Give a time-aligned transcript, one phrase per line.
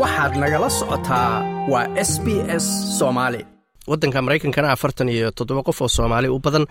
[0.00, 1.32] waxaad nagala socotaa
[1.72, 2.26] waa s b
[2.62, 2.66] s
[2.98, 3.40] soomaali
[3.90, 6.64] waddanka maraykankana afartan iyo toddoba qof oo soomaali u badan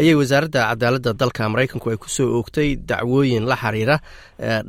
[0.00, 3.96] ayay wasaaradda cadaaladda dalka maraykanku ay ku soo oogtay dacwooyin la xiriira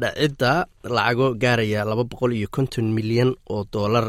[0.01, 0.51] dhacidda
[0.95, 4.05] lacago gaaraya laba boqol iyo konton milyan oo dollar.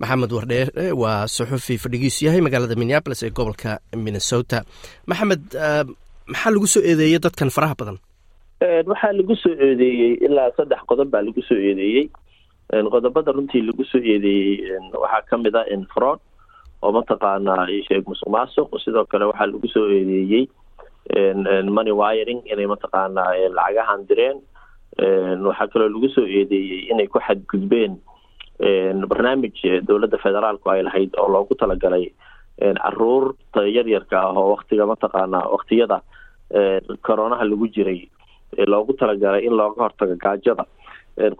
[0.00, 3.70] Maxamed wardheere waa suxufi fadhigiisu yahay magaalada minneabolis ee gobolka
[4.04, 4.58] minnesota.
[5.10, 5.42] Maxamed
[6.32, 7.96] maxaa lagu soo eedeeyey dadkan faraha badan?
[8.90, 12.04] Waxaa lagu soo eedeeyey ilaa saddex qodob baa lagu soo eedeeyey
[12.72, 16.20] qodobada runtii lagu soo eedeeyey waxaa ka mid ah infrod
[16.82, 20.44] oo mataqaanaa sheeg musuq maasuq sidoo kale waxaa lagu soo eedeeyey
[21.76, 24.38] money wiring inay mataqaanaa lacagahan direen.
[25.48, 27.96] Waxaa kaloo lagu soo eedeeyey inay ku xadgudbeen
[29.08, 29.56] barnaamij
[29.88, 32.12] dowladda federaalku ay lahayd oo loogu talagalay
[32.60, 36.02] carruurta yaryarka ah oo waktiga mataqaanaa waktiyada
[37.06, 38.00] coronaha lagu jiray
[38.66, 40.64] loogu talagalay in looga hortago gaajada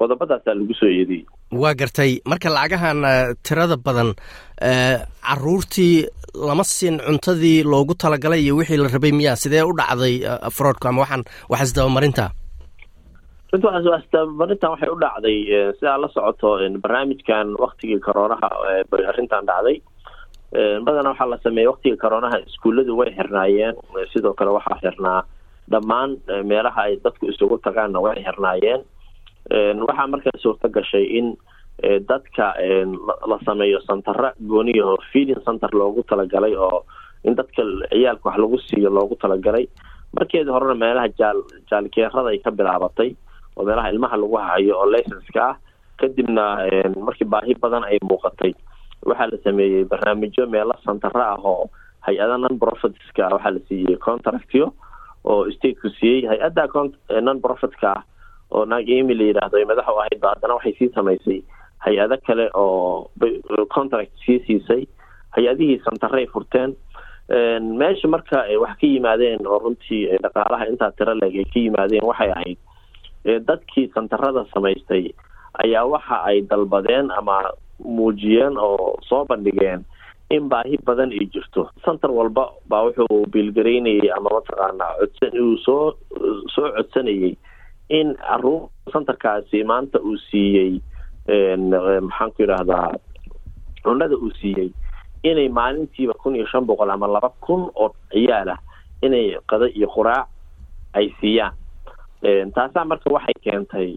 [0.00, 1.24] qodobadaasaa lagu soo eedeeyey
[1.62, 2.12] waa gartay.
[2.30, 3.00] Marka lacagahan
[3.46, 4.10] tirada badan
[5.28, 6.06] caruurtii
[6.48, 10.14] lama siin cuntadii loogu talagalay iyo wixii la rabay miyaa sidee u dhacday
[10.56, 12.26] froodku ama waxaan wax isdabamarinta
[13.52, 13.66] runti
[14.04, 15.36] isdabamarintan waxay u dhacday
[15.78, 16.48] sidaa la socoto
[16.84, 18.48] barnaamijkan waktigii coronaha
[18.90, 19.76] bay arrintan dhacday.
[20.84, 23.74] Badanaa waxaa la sameeyey waktigii coronaha iskuulladu way xirnaayeen.
[24.12, 25.20] Sidoo kale waxaa xirnaa
[25.72, 26.10] dhammaan
[26.50, 28.80] meelaha ay dadku isugu tagaanna way xirnaayeen
[29.50, 31.36] waxaa markaa suurto gashay in
[32.08, 32.54] dadka
[33.30, 36.84] la sameeyo santara gooniyaho feeding center loogu talagalay oo
[37.24, 39.66] in dadka ciyaalka wax lagu siiyo loogu talagalay.
[40.16, 41.38] Markeedii horena meelaha jaal
[41.70, 43.10] jaalkeerada ay ka bilaabatay
[43.56, 45.56] oo meelaha ilmaha lagu hayo oo licenska ah
[46.00, 46.44] kadibna
[47.06, 48.52] markii baahi badan ay muuqatay
[49.06, 51.70] waxaa la sameeyey barnaamijyo meelo santara ah oo
[52.06, 54.72] hay'ada non profitska waxaa la siiyey contractyo
[55.24, 56.66] oo stateku siiyey hay'adda
[57.22, 58.02] non profitka ah
[58.50, 61.40] oo naag emi la yidhaahdo ay madax u ahayd ba haddana waxay sii samaysay
[61.84, 63.10] hay'ado kale oo
[63.74, 64.82] contract sii siisay.
[65.36, 66.72] Hay'adihii santaray furteen.
[67.78, 72.30] Meesha marka wax ka yimaadeen oo runtii dhaqaalaha intaa tiro leeg ay ka yimaadeen waxay
[72.32, 72.58] ahayd
[73.48, 75.12] dadkii santarada samaystay
[75.64, 77.36] ayaa waxa ay dalbadeen ama
[77.84, 79.84] muujiyeen oo soo bandhigeen
[80.30, 81.68] in baahi badan ay jirto.
[81.84, 85.92] Santar walba baa wuxuu biilgaraynayay ama mataqaanaa codsan uu soo
[86.54, 87.36] soo codsanayay
[87.88, 90.80] in carruur santarkaasi maanta uu siiyey
[92.08, 92.92] maxaan ku yidhaahdaa
[93.84, 94.70] cunada uu siiyey
[95.22, 98.60] inay maalintiiba kun iyo shan boqol ama laba kun oo ciyaal ah
[99.02, 100.26] inay qado iyo quraac
[100.94, 101.54] ay siiyaan.
[102.54, 103.96] Taasaa marka waxay keentay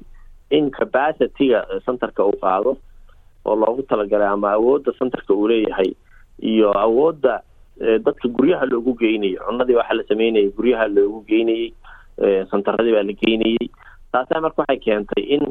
[0.52, 2.78] in capacityga centerka uu qaado
[3.46, 5.92] oo loogu talagalay ama awoodda centerka uu leeyahay
[6.42, 7.42] iyo awoodda
[8.06, 11.74] dadka guryaha loogu geynayay cunadii waxaa la sameynayay guryaha loogu geynayey
[12.52, 13.68] santaradii baa la geynayey
[14.14, 15.44] taasaa marka waxay keentay in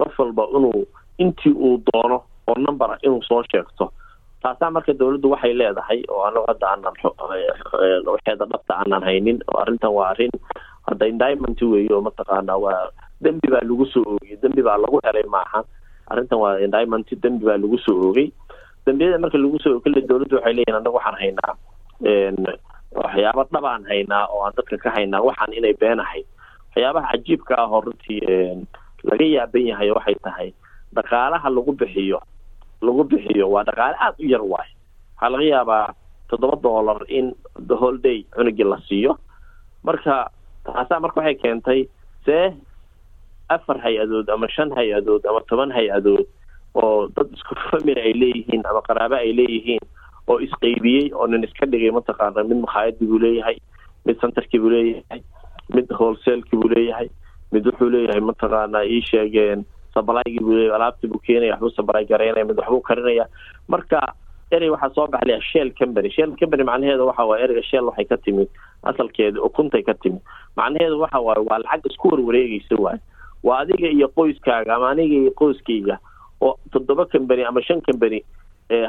[0.00, 0.86] qof walba inuu
[1.18, 2.18] intii uu doono
[2.50, 3.92] oo number inuu soo sheegto.
[4.42, 6.94] Taasaa marka dawladdu waxay leedahay oo anagu hadda aanan
[8.12, 10.32] waxeeda dhabta aanan haynin oo arrintan waa arrin
[10.88, 12.88] hadda indimont weeye oo mataqaanaa waa
[13.24, 15.60] dembi baa lagu soo oogay dembi baa lagu helay maaha.
[16.10, 18.28] Arrintan waa indimont dembi baa lagu soo oogay.
[18.86, 21.52] Dembiyada marka lagu soo oog kale dawladdu waxay leeyihiin anagu waxaan haynaa
[23.02, 26.22] waxyaaba dhabaan haynaa oo aan dadka ka haynaa waxaan inay beenahay.
[26.70, 28.20] Waxyaabaha cajiibka ah oo runtii
[29.08, 30.48] laga yaaban yahay waxay tahay
[30.96, 32.18] dhaqaalaha lagu bixiyo
[32.84, 34.70] lagu bixiyo waa dhaqaale aada u yar waay.
[35.16, 35.86] Waxaa laga yaabaa
[36.30, 37.34] toddoba dollar in
[37.68, 39.12] the whole day cunugii la siiyo.
[39.86, 40.30] Marka
[40.64, 41.80] taasaa marka waxay keentay
[42.26, 42.52] see
[43.48, 46.26] afar hay'adood ama shan hay'adood ama toban hay'adood
[46.78, 49.82] oo dad isku family ay leeyihiin ama qaraabo ay leeyihiin
[50.30, 53.56] oo isqeybiyey oo nin iska dhigay mataqaana mid makhaayadii buu leeyahay
[54.06, 55.20] mid centerkii buu leeyahay
[55.74, 57.08] mid wholesalekii buu leeyahay
[57.52, 59.64] mid wuxuu leeyahay mataqaana ii sheegeen
[59.94, 63.26] sabalaygii buu leeyahay alaabtii buu keenaya waxbuu sabalay garaynaya mid waxbuu karinaya
[63.74, 64.00] marka
[64.56, 68.16] erey waxaa soo baxlaya shell company shell company macnaheedu waxa waaye ereyga shell waxay ka
[68.26, 68.48] timid
[68.90, 70.22] asalkeeda ukuntay ka timid.
[70.58, 73.00] Macnaheedu waxa waaye waa lacag isku warwareegaysa waaye
[73.48, 75.96] waa adiga iyo qoyskaaga ama aniga iyo qoyskayga
[76.46, 78.18] oo toddoba company ama shan company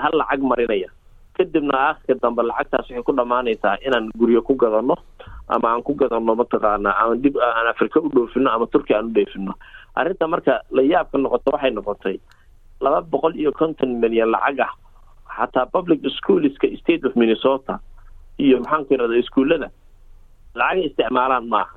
[0.03, 0.89] hal lacag marinaya
[1.37, 4.95] kadibna aakhirka dambe lacagtaas waxay ku dhammaanaysaa inaan guryo ku gadano
[5.47, 9.13] ama aan ku gadano mataqaana aan dib aan afrika u dhoofino ama turkiya aan u
[9.15, 9.53] dhoofino.
[9.95, 12.17] Arrinta marka la yaabka noqoto waxay noqotay
[12.81, 14.71] laba boqol iyo konton milyan lacag ah.
[15.37, 17.79] Xataa public schoolska state of minnesota
[18.37, 19.67] iyo maxaan ku yidhahda iskuullada
[20.55, 21.75] lacagay isticmaalaan maaha.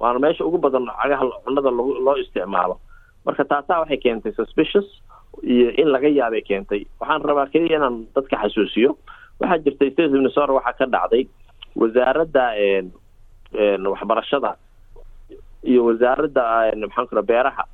[0.00, 2.78] Waana meesha ugu badan lacagaha cunada lo loo isticmaalo.
[3.26, 4.86] Marka taasaa waxay keentay suspicious
[5.42, 6.86] iyo in laga yaabay keentay.
[7.00, 8.90] Waxaan rabaa keliya inaan dadka xasuusiyo.
[9.40, 11.24] Waxaa jirtay state minnesota waxaa ka dhacday
[11.80, 12.44] wasaaradda
[13.92, 14.56] waxbarashada
[15.64, 16.42] iyo wasaaradda
[16.86, 17.64] maxaan ku beeraha.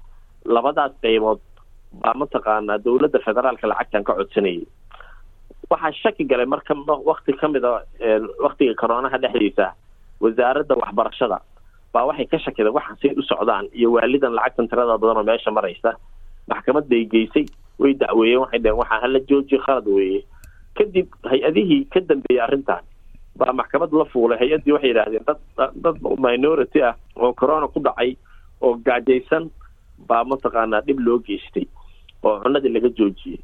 [0.44, 1.40] Labadaas qaybood
[2.02, 4.66] baa mataqaanaa dowladda federaalka lacagtan ka codsanayay.
[5.70, 6.74] Waxaa shaki galay marka
[7.10, 7.82] wakti ka mid a
[8.44, 9.66] waktiga coroonaha dhexdiisa
[10.20, 11.38] wasaaradda waxbarashada
[11.94, 15.50] baa waxay ka shakida waxaan say u socdaan iyo waalidan lacagtan tirada badan oo meesha
[15.50, 15.90] maraysa
[16.48, 17.46] maxkamad bay geysay
[17.78, 20.20] way dacweeyeen waxay dheheen waxaa hala joojiyo khalad weeye.
[20.78, 22.82] Kadib hay'adihii ka dambeeyey arrintan
[23.38, 24.38] baa maxkamad la fuulay.
[24.38, 25.96] Hay'addii waxay yidhaahdeen dad dad
[26.26, 28.16] minority ah oo corona ku dhacay
[28.60, 29.50] oo gaajaysan
[30.08, 31.66] baa mataqaanaa dhib loo geystay
[32.22, 33.38] oo cunadii laga joojiyey.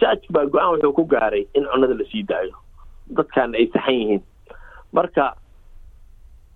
[0.00, 2.56] Judge baa go'aan wuxuu ku gaaray in cunada la sii daayo.
[3.16, 4.22] Dadkaana ay saxan yihiin.
[4.92, 5.34] Marka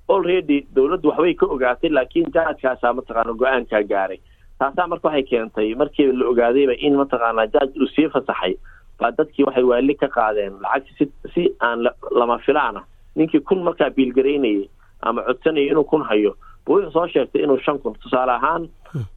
[0.08, 4.20] already dowladdu waxbay ka ogaatay laakiin judgekaasaa mataqaana go'aankaa gaaray
[4.64, 8.54] taasaa marka waxay keentay markii la ogaadayba in mataqaanaa judge uu sii fasaxay
[9.00, 11.84] baa dadkii waxay waali ka qaadeen lacag si aan
[12.20, 12.80] lama filaana.
[13.16, 14.68] Ninkii kun markaa biilgaraynayay
[15.02, 16.32] ama codsanayay inuu kun hayo
[16.66, 17.94] bu wuxuu soo sheegtay inuu shan kun.
[18.02, 18.68] Tusaale ahaan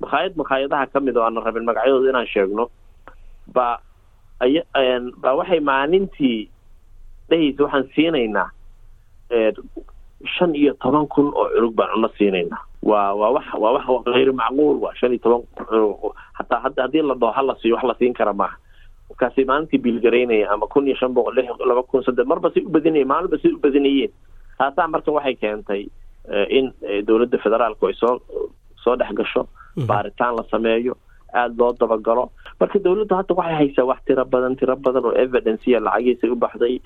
[0.02, 2.70] makhaayad makhaayadaha ka mid oo aanan rabin magacyadooda inaan sheegno
[3.56, 3.80] ba
[4.40, 4.62] ay
[5.24, 6.50] ba waxay maalintii
[7.30, 8.50] dhehaysa waxaan siinaynaa
[10.38, 13.86] shan iyo toban kun oo cunug baan cuno siinaynaa waa waa wax waa wax
[14.16, 15.44] hayr macquul waa shan iyo toban
[16.40, 18.56] hataa hadda haddii la dhaho hala siiyo wax la siin kara maaha.
[19.10, 21.36] Markaasay maalintii biilgaraynaya ama kun iyo shan boqol
[21.70, 24.12] laba kun saddex marba say u badinaya maalinba say u badinayeen.
[24.60, 25.84] Taasaa marka waxay keentay
[26.58, 26.72] in
[27.08, 28.20] dowladda federaalku ay soo
[28.84, 29.44] soo dhex gasho
[29.90, 30.94] baaritaan la sameeyo
[31.34, 32.26] aada loo dabagalo.
[32.60, 36.80] Marka dowladdu hadda waxay haysaa wax tiro badan tiro badan oo evidenceiya lacagiisa u baxday.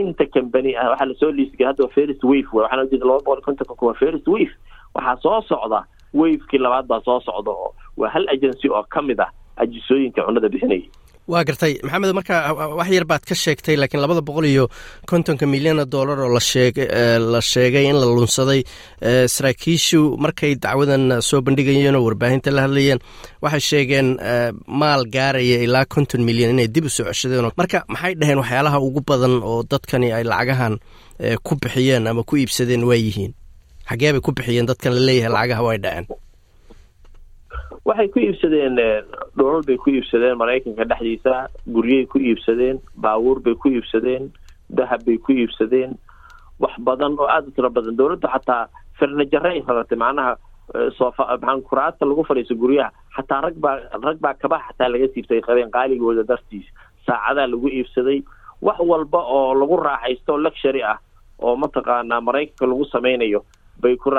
[0.00, 3.40] Inta company ah waxaa la soo liisgay hadda first wave w waxaana ujeeda laba boqol
[3.46, 4.52] kontonka kuwa first wave
[4.96, 5.80] waxaa soo socda
[6.18, 7.70] wavekii labaad baa soo socda oo
[8.00, 9.30] waa hal agency oo ka mid ah
[9.62, 10.88] ajisooyinka cunada bixinaya
[11.32, 11.72] waa gartay.
[11.82, 12.34] Maxamed marka
[12.78, 14.64] wax yar baad ka sheegtay laakiin labada boqol iyo
[15.10, 18.60] kontonka milyan oo dollar oo la sheegay in la lunsaday
[19.34, 23.00] saraakiishu markay dacwadan soo bandhigayeen oo warbaahinta la hadlayeen
[23.42, 24.08] waxay sheegeen
[24.80, 29.00] maal gaaraya ilaa konton milyan inay dib u soo ceshadeen marka maxay dhaheen waxyaalaha ugu
[29.08, 30.74] badan oo dadkani ay lacagahan
[31.46, 33.32] ku bixiyeen ama ku iibsadeen waa yihiin
[33.88, 36.06] xagee bay ku bixiyeen dadkan la leeyahay lacagaha way dhaceen.
[37.86, 38.74] Waxay ku iibsadeen
[39.38, 41.34] dholol bay ku iibsadeen maraykanka dhexdiisa
[41.74, 44.32] guryay ku iibsadeen baabuur bay ku iibsadeen
[44.70, 45.94] dahab bay ku iibsadeen.
[46.58, 48.68] Wax badan oo aada u tiro badan dowladdu xataa
[48.98, 50.32] farnajare ay raratay macnaha
[50.98, 55.40] soofa maxaa kuraasta lagu fadhiiso guryaha xataa rag baa rag baa kabaha xataa laga siibtay
[55.46, 56.66] qabeen qaaligooda dartiis.
[57.06, 58.18] Saacadaa lagu iibsaday.
[58.66, 60.98] Wax walba oo lagu raaxaysto luxury ah
[61.38, 63.44] oo mataqaanaa maraykanka lagu sameynayo
[63.82, 64.10] bay ku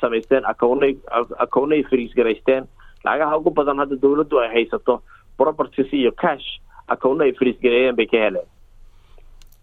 [0.00, 0.92] samaysteen akownay
[1.44, 2.64] akownay fariis garaysteen
[3.04, 5.02] lacagaha ugu badan hadda dowladdu ay haysato
[5.38, 6.46] properties iyo cash
[6.88, 8.48] akowno ay fariisgareeyeen bay ka heleen.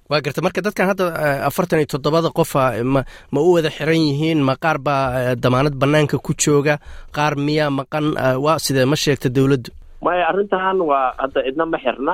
[0.10, 1.06] Waa garta marka dadkan hadda
[1.50, 3.02] afartan iyo toddobada qofa ma
[3.34, 6.76] ma u wada xiran yihiin ma qaar baa damaanad banaanka ku jooga
[7.16, 8.06] qaar miyaa maqan
[8.46, 9.72] waa sidee ma sheegta dowladdu?
[10.04, 12.14] Maya arrintan waa hadda cidna ma xirna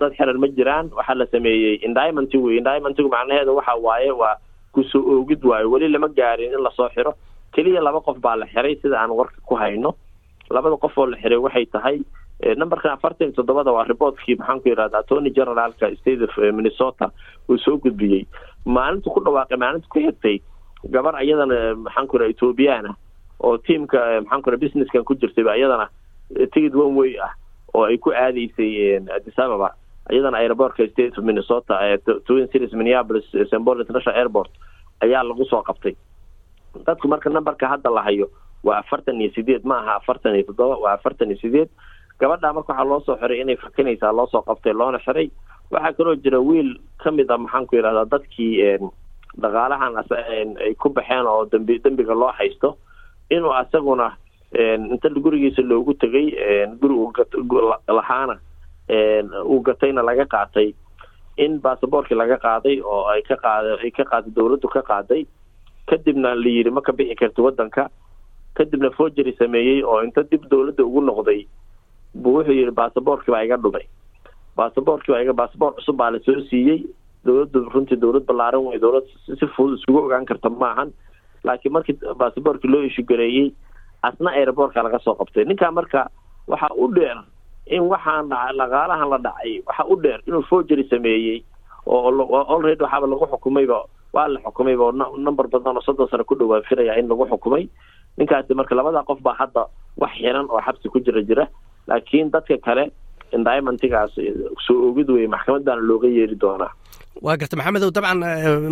[0.00, 4.34] dad xiran ma jiraan waxaa la sameeyey indimonty wey indimontygu macnaheedu waxa waaye waa
[4.72, 5.70] ku soo oogid waayo.
[5.70, 7.14] Weli lama gaarin in la soo xiro.
[7.54, 9.94] Keliya laba qof baa la xiray sida aan warka ku hayno.
[10.50, 11.98] Labada qof oo la xiray waxay tahay
[12.56, 17.10] numberkan afartan iyo toddobada waa riboortkii maxaan ku yidhahda attorney generaalka state of minnesota
[17.48, 18.24] uu soo gudbiyey.
[18.64, 20.40] Maalinta ku dhawaaqay maalinta ku xigtay
[20.88, 22.94] gabar ayadana maxaan ku yidhahda ethoobiyaana
[23.44, 25.88] oo tiamka maxaan ku yidhahda businesskan ku jirtayba ayadana
[26.54, 27.34] tigid one way ah
[27.74, 29.74] oo ay ku aadaysay addis ababa
[30.10, 31.74] ayadana aerobortka state of minnesota
[32.26, 34.50] twin cities minneapolis st paul international airport
[35.04, 35.94] ayaa lagu soo qabtay.
[36.86, 38.26] Dadku marka numberka hadda la hayo
[38.64, 41.68] waa afartan iyo sideed ma aha afartan iyo toddoba waa afartan iyo sideed
[42.20, 45.30] gabadha marka waxaa loo soo xiray inay fakanaysaa loo soo qabtay loona xiray.
[45.70, 46.70] Waxaa kaloo jira wiil
[47.02, 48.52] ka mid a maxaan ku yidhahdaa dadkii
[49.42, 49.94] dhaqaalahan
[50.66, 52.76] ay ku baxeen oo dambi dembiga loo haysto.
[53.30, 54.16] Inuu asaguna
[54.92, 56.26] inta gurigiisa loogu tegay
[56.80, 56.94] guri
[57.88, 58.36] lahaana
[59.44, 60.74] uu gatayna laga qaatay.
[61.36, 65.22] In basaboorkii laga qaaday oo ay ka qaada ay ka qaaday dowladdu ka qaaday
[65.90, 67.88] kadibna la yidhi ma ka bixi karti waddanka.
[68.54, 71.46] Kadibna forgery sameeyey oo inta dib dowladda ugu noqday
[72.14, 73.86] buu wuxuu yidhi basaboorkii baa iga dhumay.
[74.56, 76.84] Basaboorkii baa iga basaboor cusub baa la soo siiyey.
[77.24, 80.92] Dowladdu runtii dowlad ballaaran wey dowlad si fudud isugu ogaan karta maahan
[81.44, 83.52] laakiin markii basaboorkii loo ishugareeyey
[84.02, 85.44] asna aeroboortka laga soo qabtay.
[85.44, 86.06] Ninkaa marka
[86.48, 87.18] waxaa u dheer
[87.76, 91.38] in waxaan dhaca dhaqaalahan la dhacay waxaa u dheer inuu forgery sameeyey
[91.86, 92.10] oo
[92.54, 93.78] already waxaaba lagu xukumayba
[94.12, 94.92] waa la xukumayba oo
[95.26, 97.68] number badan oo soddon sano ku dhowaa filaya in lagu xukumay.
[98.18, 99.62] Ninkaasi marka labada qof baa hadda
[99.96, 101.46] wax xiran oo xabsi ku jira jira.
[101.88, 102.90] Laakiin dadka kale
[103.32, 104.12] indimontigaas
[104.66, 106.72] soo ogid wey maxkamad baana looga yeeri doonaa
[107.24, 108.18] waa garta maxamedow dabcan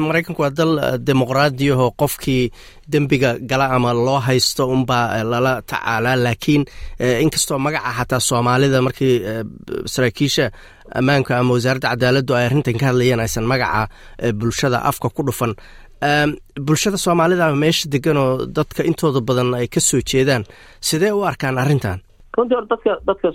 [0.07, 0.73] maraykanku waa dal
[1.07, 2.51] dimuqraadiyahoo qofkii
[2.93, 6.17] dembiga gala ama loo haysto unbaa lala tacaalaa.
[6.25, 6.63] Laakiin
[7.25, 9.15] inkastoo magaca xataa soomaalida markii
[9.93, 10.51] saraakiisha
[10.99, 13.89] ammaanka ama wasaaradda cadaaladdu ay arrintan ka hadlayeen aysan magaca
[14.41, 15.53] bulshada afka ku dhufan.
[16.67, 20.45] Bulshada soomaalida meesha deganoo dadka intooda badan ay ka soo jeedaan
[20.81, 21.99] sidee u arkaan arrintan
[22.37, 23.29] runtii or dadka dadka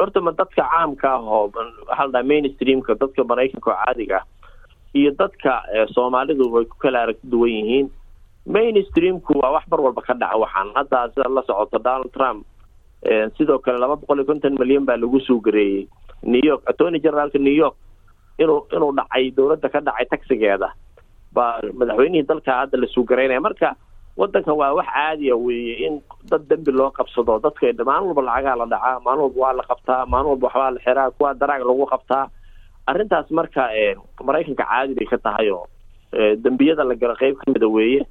[0.00, 4.24] horta ma dadka caamka ah oo waxaa la dhaha mainstreamka dadka maraykanka oo caadiga ah
[4.98, 5.52] iyo dadka
[5.94, 7.86] soomaalidu way ku kala aragti duwan yihiin.
[8.46, 12.46] Mainstreamku waa wax bar walba ka dhaca waxaan hadda sida la socoto donald trump
[13.36, 15.88] sidoo kale laba boqol iyo konton milyan baa lagu suu gareeyey
[16.22, 16.62] new york.
[16.70, 17.76] Attorney generaalka new york
[18.38, 20.68] inuu inuu dhacay dowladda ka dhacay taxigeeda
[21.36, 23.74] baa madaxweynihii dalka hadda la suu garaynaya marka
[24.16, 25.94] waddankan waa wax caadiya weeye in
[26.30, 27.38] dad dembi loo qabsado.
[27.42, 30.80] Dadka maalin walba lacagaa la dhacaa maalin walba waa la qabtaa maalin walba waxbaa la
[30.86, 32.24] xiraa kuwa daraag lagu qabtaa.
[32.86, 33.64] Arrintaas marka
[34.24, 35.66] maraykanka caadi bay ka tahay oo
[36.44, 38.02] dembiyada la gala qeyb kamida weeye.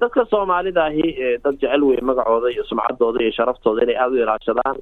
[0.00, 4.76] Dadka soomaalida ahi dad jecel weye magacooda iyo sumcaddooda iyo sharaftooda inay aada u ilaashadaan.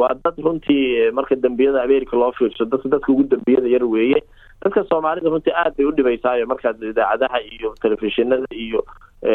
[0.00, 4.20] Waa dad runtii marka dembiyada america loo fiirso dadka dadka ugu dembiyada yar weeye.
[4.64, 8.84] Dadka soomaalida runtii aad bay u dhibaysaayo markaad idaacadaha iyo telefishinada iyo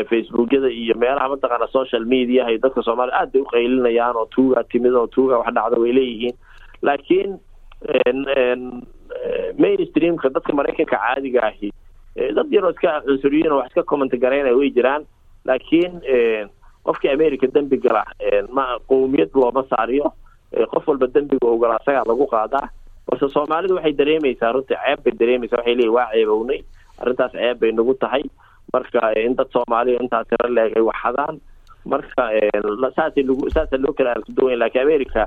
[0.09, 4.63] facebookyada iyo meelaha mataqaana social mediaha iyo dadka soomaalida aad bay u qaylinayaan oo tuuga
[4.71, 6.35] timid oo tuuga wax dhacda way leeyihiin.
[6.81, 7.31] Laakiin
[9.61, 11.69] mainstreamka dadka maraykanka caadiga ahi
[12.35, 15.05] dad yaroo iska cunsuriyiin oo wax iska comment garaynaya way jiraan.
[15.45, 16.01] Laakiin
[16.85, 18.03] qofkii america dembi gala
[18.57, 20.11] ma qowmiyad looma saariyo
[20.73, 22.67] qof walba dembiga ogolaa isagaa lagu qaadaa
[23.07, 26.59] balse soomaalidu waxay dareemaysaa runtii ceeb bay dareemaysaa waxay leeyihiin waa ceebownay.
[27.01, 28.23] Arrintaas ceeb bay nagu tahay
[28.73, 31.35] marka in dad soomaaliya intaa tiro leeg ay waxadaan
[31.85, 32.23] marka
[32.95, 35.23] saasay lagu saasa loo kala duwan lakiin america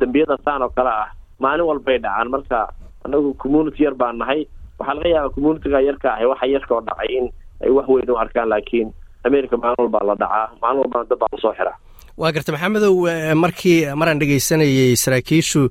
[0.00, 1.08] dembiyada saan oo kale ah
[1.40, 2.28] maalin walbay dhacaan.
[2.34, 2.58] Marka
[3.04, 4.40] anagu community yar baan nahay.
[4.78, 7.26] Waxaa laga yaabaa communitiga yarka ahi waxa yarka dhacay in
[7.64, 8.88] ay wax weyn u arkaan laakiin
[9.28, 10.46] america maalin walbaa la dhacaa.
[10.62, 11.76] Maalin walbana dad baa la soo xiraa
[12.20, 12.94] waa garta maxamedow
[13.42, 15.62] markii maraan dhegeysanayay saraakiishu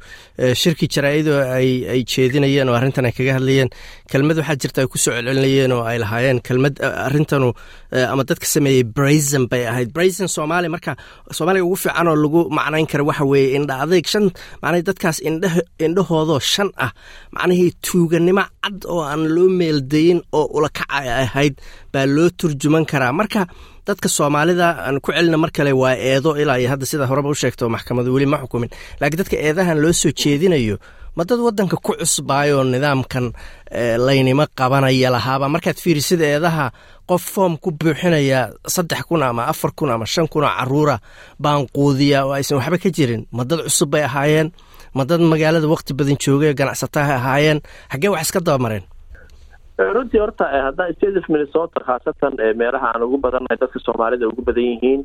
[0.61, 3.69] shirkii jaraa-idu ay ay jeedinayeen oo arrintan ay kaga hadlayeen
[4.11, 6.75] kelmad waxaa jirta ay ku soo celcelinayeen oo ay lahaayeen kelmad
[7.07, 7.49] arrintanu
[8.11, 9.89] ama dadka sameeyey braison bay ahayd.
[9.95, 10.93] Braison soomaaliya marka
[11.37, 14.25] soomaaliga ugu fiican oo lagu macnayn kara waxa weeye indha adeyg shan
[14.61, 15.49] macnahii dadkaas indha
[15.85, 16.91] indhahoodoo shan ah
[17.37, 21.55] macnihii tuuganimo cad oo aan loo meeldayin oo ulakaca ahayd
[21.93, 23.13] baa loo turjuman karaa.
[23.19, 23.41] Marka
[23.87, 27.35] dadka soomaalida aan ku celina mar kale waa eedo ilaa iyo hadda sida horeba u
[27.41, 28.69] sheegto maxkamadu weli ma xukumin.
[28.99, 30.77] Laakiin dadka eedahan loo soo jeedinayo
[31.17, 33.25] ma dad waddanka ku cusbaayoo nidaamkan
[34.07, 35.45] laynimo qabanaya lahaaba?
[35.53, 36.65] Markaad fiirisida eedaha
[37.09, 40.97] qof foom ku buuxinaya saddex kun ama afar kun ama shan kun oo caruura
[41.39, 44.49] baan quudiya oo aysan waxba ka jirin ma dad cusub bay ahaayeen?
[44.95, 47.59] Ma dad magaalada waqti badan joogay ganacsataha ahaayeen?
[47.91, 48.83] Xaggee wax iska dabamareen
[49.77, 55.01] runtii horta haddaa state minnesota khaasatan meelaha aan ugu badannahay dadka soomaalida ugu badan yihiin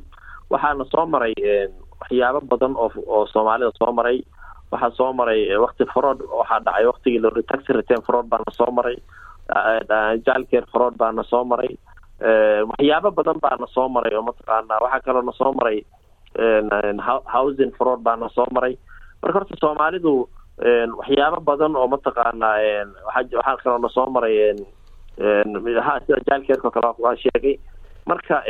[0.50, 1.35] waxaana soo maray
[2.00, 4.19] waxyaabo badan oo oo soomaalida soo maray.
[4.73, 8.97] Waxaa soo maray wakti fraud waxaa dhacay waktigii lori taxi return fraud baana soo maray.
[10.27, 11.73] Jalcare fraud baana soo maray.
[12.71, 15.79] Waxyaabo badan baana soo maray oo mataqaana waxaa kaloo na soo maray
[17.35, 18.79] housing fraud baana soo maray.
[19.23, 20.29] Marka horta soomaalidu
[20.61, 22.49] waxyaabo badan oo mataqaana
[23.07, 24.55] waxaa kaloo na soo maray
[25.17, 27.57] sida jalkeerko kale waa sheegay.
[28.07, 28.43] Marka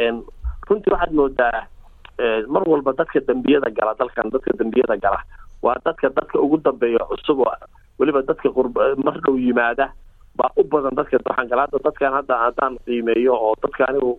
[0.69, 1.67] runtii waxaad moodaa
[2.49, 5.21] mar walba dadka dembiyada gala dalkan dadka dembiyada gala
[5.63, 7.55] waa dadka dadka ugu dambeeya cusub oo
[7.99, 8.75] weliba dadka qurb
[9.05, 9.93] mar dhow yimaada
[10.37, 14.19] baa u badan dadka waxaan gala hadda dadkan hadda haddaan qiimeeyo oo dadka anigu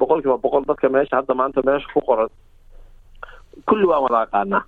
[0.00, 2.28] boqol kiiba boqol dadka meesha hadda maanta meesha ku qoran
[3.66, 4.62] kulli waan wada aqaanaa.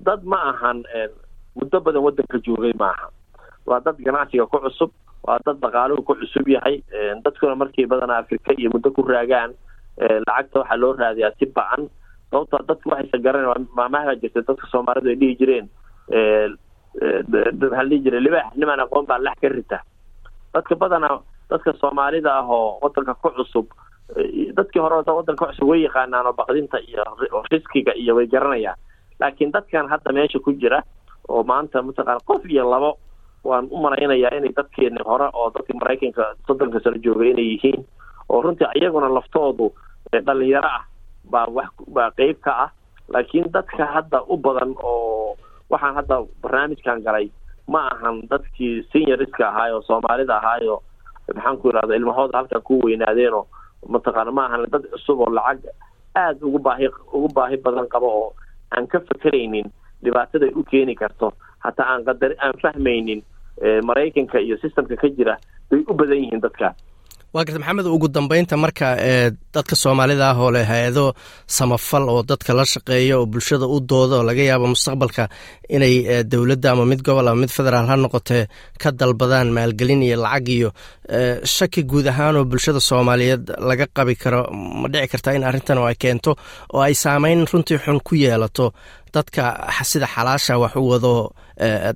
[0.00, 0.78] Dad ma ahan
[1.56, 3.08] muddo badan waddanka joogay maaha.
[3.66, 4.90] Waa dad ganacsiga ku cusub
[5.26, 6.82] waa dad dhaqaaluhu ku cusub yahay
[7.24, 9.52] dadkuna markii badanaa afrika iyo muddo ku raagaan
[10.26, 11.88] lacagta waxaa loo raadiyaa si ba'an.
[12.30, 15.66] Sababtoo dadku waxaysa garan maamaha jirta dadka soomaalidu ay dhihi jireen
[16.94, 19.78] waxaa dhihi jiray libaax nimaan aqoon baa lex ka rita.
[20.54, 23.66] Dadka badanaa dadka soomaalida ah oo waddanka ku cusub
[24.56, 27.04] dadkii hore waddanka ku cusub way yaqaanaan oo baqdinta iyo
[27.50, 28.78] riskiga iyo way garanayaan
[29.20, 30.82] laakiin dadkan hadda meesha ku jira
[31.32, 32.90] oo maanta mataqaana qof iyo labo
[33.48, 37.80] waan u malaynayaa inay dadkeeni hore oo dadka maraykanka soddonka sano joogay inay yihiin
[38.28, 39.66] oo runtii iyaguna laftoodu
[40.26, 40.82] dhalinyaro ah
[41.32, 42.70] baa wax baa qeyb ka ah.
[43.14, 45.36] Laakiin dadka hadda u badan oo
[45.70, 47.26] waxaan hadda barnaamijkan galay
[47.72, 50.76] ma ahan dadkii senioriska ahaay oo soomaalida ahaayo
[51.34, 53.46] maxaan ku yidhahda ilmahooda halkan ku weynaadeenoo
[53.94, 55.66] mataqaana ma ahan dad cusub oo lacag
[56.14, 58.28] aada ugu baahi ugu baahi badan qabo oo
[58.76, 59.66] aan ka fekeraynin
[60.04, 61.32] dhibaataday u keeni karto.
[61.58, 63.22] Hataa aan qadar aan fahmaynin
[63.84, 65.36] maraykanka iyo systemka ka jira
[65.70, 66.74] bay u badan yihiin dadka
[67.34, 68.86] waa garta maxamed ugu dambeynta marka
[69.54, 71.04] dadka soomaalida ah oo leh hay'ado
[71.56, 75.24] samafal oo dadka la shaqeeya oo bulshada u dooda oo laga yaabo mustaqbalka
[75.76, 75.94] inay
[76.32, 78.44] dowladda ama mid gobol ama mid federaal ha noqotee
[78.82, 80.68] ka dalbadaan maalgelin iyo lacag iyo
[81.54, 84.40] shaki guud ahaan oo bulshada soomaaliyeed laga qabi karo.
[84.80, 86.32] Ma dhici kartaa in arrintan oo ay keento
[86.74, 88.66] oo ay saameyn runtii xun ku yeelato
[89.14, 89.42] dadka
[89.90, 91.12] sida xalaasha wax u wado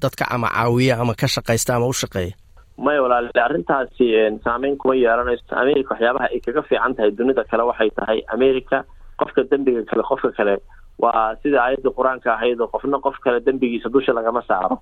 [0.02, 2.34] dadka ama caawiya ama ka shaqaysta ama u shaqeeya
[2.78, 4.06] maya walaale arrintaasi
[4.44, 5.44] saameyn kuma yeelanayso.
[5.62, 8.84] America waxyaabaha ay kaga fiican tahay dunida kale waxay tahay america
[9.20, 10.54] qofka dembiga kale qofka kale
[10.98, 14.76] waa sida aayadda qur'aanka ahayd oo qofna qof kale dembigiisa dusha lagama saaro.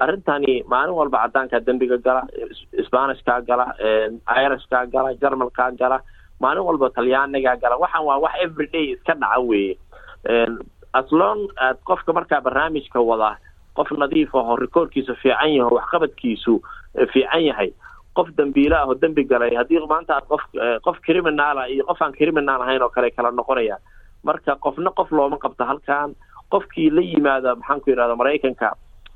[0.00, 2.22] Arrintani maalin walba cadaankaa dembiga gala
[2.86, 3.66] spanishkaa gala
[4.44, 5.98] irishkaa gala jarmalkaa gala
[6.40, 7.76] maalin walba talyaanigaa gala.
[7.76, 9.76] Waxaan waa wax everyday iska dhaca weeye.
[10.92, 13.36] Aslon aad qofka markaa barnaamijka wada
[13.80, 16.54] qof nadiif ahoo rikoorkiisu fiican yaho waxqabadkiisu
[17.12, 17.70] fiican yahay.
[18.18, 20.42] Qof dambiile ah oo dembi galay haddii maanta aad qof
[20.86, 23.80] qof criminaala iyo qof aan criminaal ahayn oo kale kala noqonayaan
[24.24, 26.14] marka qofna qof looma qabto halkan
[26.52, 28.72] qofkii la yimaada maxaan ku yidhahda maraykanka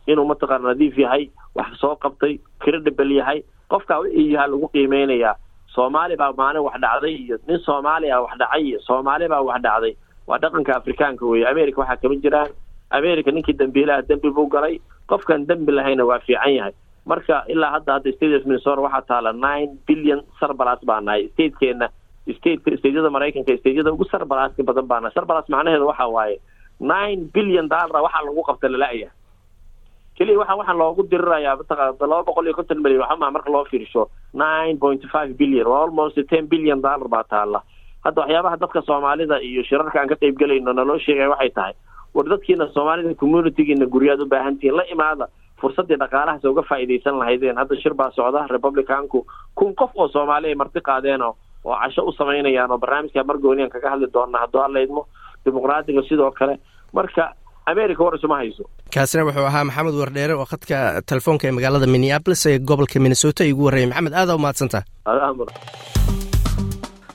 [0.07, 1.25] inuu mataqaana nadiif yahay
[1.59, 3.43] wax soo qabtay credibal yahay.
[3.73, 5.35] Qofkaa wixii yahaa lagu qiimeynayaa
[5.75, 9.61] soomaali baa maalin wax dhacday iyo nin soomaali ah wax dhacay iyo soomaali baa wax
[9.67, 9.95] dhacday.
[10.29, 11.47] Waa dhaqanka afrikaanka weeye.
[11.53, 12.51] America waxaa kama jiraan
[12.91, 14.81] america ninkii dambiilaha dembi buu galay.
[15.09, 16.73] Qofkan dembi lahayna waa fiican yahay.
[17.07, 21.89] Marka ilaa hadda hadda state of minnesota waxaa taala nine billion sarbalas baa nahay statekeena
[22.37, 26.37] stateka stateyada maraykanka stateyada ugu sarbalaaska badan baa nahay sarbalas macnaheedu waxa waaye
[26.81, 29.11] nine billion dollar waxaa lagu qabta lala'ya
[30.17, 34.03] keliya waxa waxaa loogu dirirayaa mataqaana laba boqol iyo konton milyan waxama marka loo fiirsho
[34.33, 37.61] nine point five billion almost ten billion dollar baa taala.
[38.05, 41.75] Hadda waxyaabaha dadka soomaalida iyo shirarka aan ka qayb gelayno naloo sheegaya waxay tahay
[42.15, 45.27] war dadkiina soomaalida communitygiina guryaad u baahan tihiin la imaada
[45.61, 47.57] fursaddii dhaqaalahaas uga faa'iidaysan lahaydeen.
[47.61, 49.19] Hadda shir baa socda republicanku
[49.59, 51.33] kun qof oo soomaali ay marti qaadeen oo
[51.83, 55.03] casho u samaynayaan oo barnaamijka margooniyan kaga hadli doona hadduu alla idmo.
[55.45, 56.55] Dimuqraadiga sidoo kale.
[56.93, 57.25] Marka
[57.73, 58.65] america war isuma hayso.
[58.95, 60.77] Kaasina wuxuu ahaa maxamed wardheere oo khadka
[61.11, 63.45] telefoonka ee magaalada minneabolis ee gobolka minnesota.
[63.51, 64.83] Igu warrayay maxamed aada umahadsantaa